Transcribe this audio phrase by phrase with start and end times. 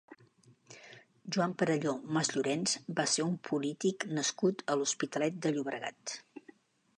[1.35, 6.17] Joan Perelló Masllorens va ser un polític nascut a l'Hospitalet de Llobregat.